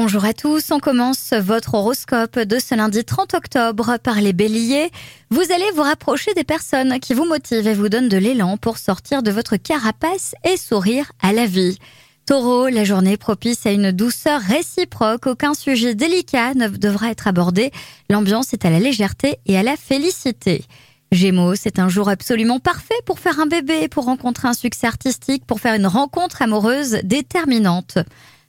[0.00, 4.92] Bonjour à tous, on commence votre horoscope de ce lundi 30 octobre par les béliers.
[5.30, 8.78] Vous allez vous rapprocher des personnes qui vous motivent et vous donnent de l'élan pour
[8.78, 11.78] sortir de votre carapace et sourire à la vie.
[12.26, 17.72] Taureau, la journée propice à une douceur réciproque, aucun sujet délicat ne devra être abordé,
[18.08, 20.64] l'ambiance est à la légèreté et à la félicité.
[21.10, 25.44] Gémeaux, c'est un jour absolument parfait pour faire un bébé, pour rencontrer un succès artistique,
[25.44, 27.98] pour faire une rencontre amoureuse déterminante.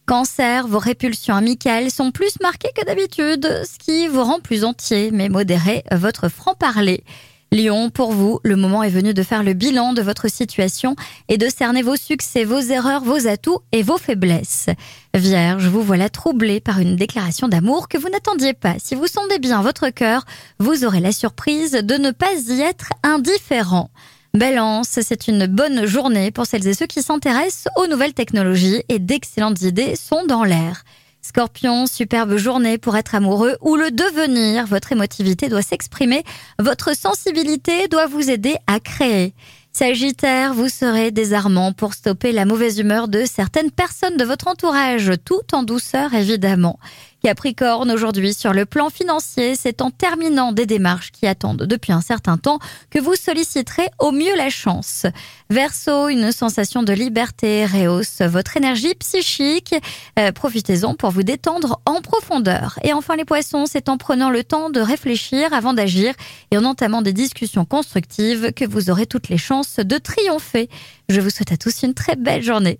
[0.10, 5.12] Cancer, vos répulsions amicales sont plus marquées que d'habitude, ce qui vous rend plus entier,
[5.12, 7.04] mais modérez votre franc-parler.
[7.52, 10.96] Lion, pour vous, le moment est venu de faire le bilan de votre situation
[11.28, 14.66] et de cerner vos succès, vos erreurs, vos atouts et vos faiblesses.
[15.14, 18.78] Vierge, vous voilà troublé par une déclaration d'amour que vous n'attendiez pas.
[18.80, 20.26] Si vous sondez bien votre cœur,
[20.58, 23.92] vous aurez la surprise de ne pas y être indifférent.
[24.40, 28.98] Balance, c'est une bonne journée pour celles et ceux qui s'intéressent aux nouvelles technologies et
[28.98, 30.86] d'excellentes idées sont dans l'air.
[31.22, 34.66] Scorpion, superbe journée pour être amoureux ou le devenir.
[34.66, 36.24] Votre émotivité doit s'exprimer,
[36.58, 39.34] votre sensibilité doit vous aider à créer.
[39.74, 45.12] Sagittaire, vous serez désarmant pour stopper la mauvaise humeur de certaines personnes de votre entourage,
[45.26, 46.80] tout en douceur évidemment.
[47.22, 52.00] Capricorne, aujourd'hui sur le plan financier, c'est en terminant des démarches qui attendent depuis un
[52.00, 55.06] certain temps que vous solliciterez au mieux la chance.
[55.50, 59.76] Verseau, une sensation de liberté rehausse votre énergie psychique.
[60.18, 62.80] Euh, profitez-en pour vous détendre en profondeur.
[62.84, 66.14] Et enfin les poissons, c'est en prenant le temps de réfléchir avant d'agir
[66.52, 70.70] et en entamant des discussions constructives que vous aurez toutes les chances de triompher.
[71.10, 72.80] Je vous souhaite à tous une très belle journée.